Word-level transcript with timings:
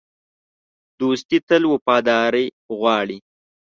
دوستي 0.99 1.37
تل 1.47 1.63
وفاداري 1.73 2.45
غواړي. 2.79 3.17